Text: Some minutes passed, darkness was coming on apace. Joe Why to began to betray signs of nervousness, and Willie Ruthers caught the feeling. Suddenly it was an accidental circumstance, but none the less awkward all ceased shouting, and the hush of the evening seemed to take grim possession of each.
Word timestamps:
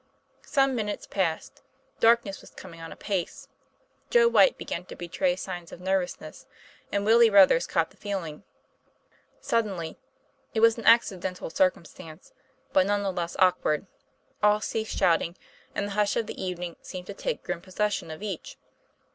Some 0.47 0.73
minutes 0.73 1.05
passed, 1.05 1.61
darkness 1.99 2.41
was 2.41 2.49
coming 2.49 2.81
on 2.81 2.91
apace. 2.91 3.49
Joe 4.09 4.27
Why 4.27 4.47
to 4.47 4.53
began 4.55 4.83
to 4.85 4.95
betray 4.95 5.35
signs 5.35 5.71
of 5.71 5.79
nervousness, 5.79 6.47
and 6.91 7.05
Willie 7.05 7.29
Ruthers 7.29 7.67
caught 7.67 7.91
the 7.91 7.97
feeling. 7.97 8.41
Suddenly 9.41 9.99
it 10.55 10.59
was 10.59 10.79
an 10.79 10.85
accidental 10.87 11.51
circumstance, 11.51 12.33
but 12.73 12.87
none 12.87 13.03
the 13.03 13.13
less 13.13 13.35
awkward 13.37 13.85
all 14.41 14.59
ceased 14.59 14.97
shouting, 14.97 15.37
and 15.75 15.85
the 15.85 15.91
hush 15.91 16.15
of 16.15 16.25
the 16.25 16.43
evening 16.43 16.77
seemed 16.81 17.05
to 17.05 17.13
take 17.13 17.43
grim 17.43 17.61
possession 17.61 18.09
of 18.09 18.23
each. 18.23 18.57